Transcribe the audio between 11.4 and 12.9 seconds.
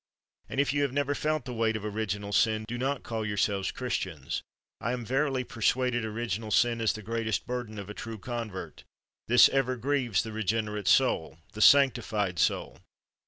the sanctified soul.